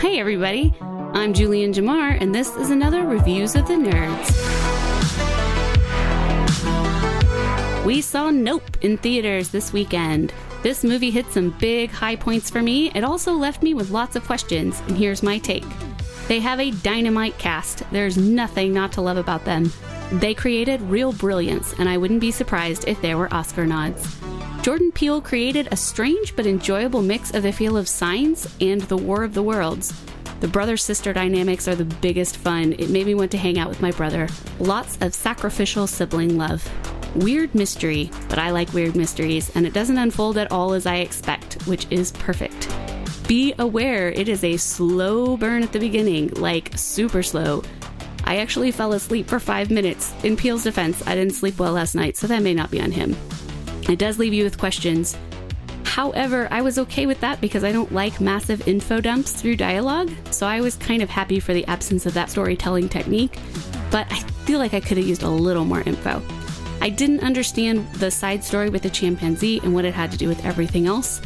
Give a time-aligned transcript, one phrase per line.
[0.00, 0.72] Hey, everybody.
[0.80, 4.28] I'm Julian Jamar, and this is another Reviews of the Nerds.
[7.84, 10.32] We saw Nope in theaters this weekend.
[10.62, 12.92] This movie hit some big high points for me.
[12.94, 15.66] It also left me with lots of questions, and here's my take.
[16.28, 17.82] They have a dynamite cast.
[17.90, 19.72] There's nothing not to love about them.
[20.12, 24.16] They created real brilliance, and I wouldn't be surprised if there were Oscar nods.
[24.68, 28.98] Jordan Peele created a strange but enjoyable mix of the feel of Signs and The
[28.98, 29.98] War of the Worlds.
[30.40, 32.74] The brother sister dynamics are the biggest fun.
[32.74, 34.28] It made me want to hang out with my brother.
[34.60, 36.70] Lots of sacrificial sibling love.
[37.16, 40.96] Weird mystery, but I like weird mysteries, and it doesn't unfold at all as I
[40.96, 42.68] expect, which is perfect.
[43.26, 47.62] Be aware it is a slow burn at the beginning, like super slow.
[48.24, 50.12] I actually fell asleep for five minutes.
[50.24, 52.92] In Peele's defense, I didn't sleep well last night, so that may not be on
[52.92, 53.16] him.
[53.88, 55.16] It does leave you with questions.
[55.84, 60.10] However, I was okay with that because I don't like massive info dumps through dialogue,
[60.30, 63.38] so I was kind of happy for the absence of that storytelling technique,
[63.90, 66.22] but I feel like I could have used a little more info.
[66.80, 70.28] I didn't understand the side story with the chimpanzee and what it had to do
[70.28, 71.20] with everything else.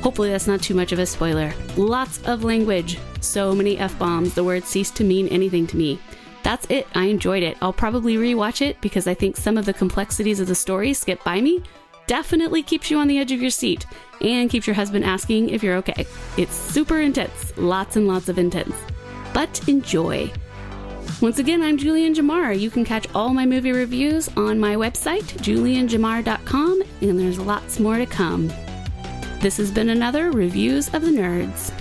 [0.00, 1.52] Hopefully, that's not too much of a spoiler.
[1.76, 5.98] Lots of language, so many F bombs, the word ceased to mean anything to me.
[6.42, 7.58] That's it, I enjoyed it.
[7.60, 11.22] I'll probably rewatch it because I think some of the complexities of the story skip
[11.24, 11.62] by me,
[12.06, 13.86] definitely keeps you on the edge of your seat
[14.20, 16.06] and keeps your husband asking if you're okay.
[16.36, 18.74] It's super intense, lots and lots of intense.
[19.32, 20.32] But enjoy.
[21.20, 22.58] Once again, I'm Julian Jamar.
[22.58, 27.98] You can catch all my movie reviews on my website, julianjamar.com, and there's lots more
[27.98, 28.52] to come.
[29.40, 31.72] This has been another Reviews of the Nerds.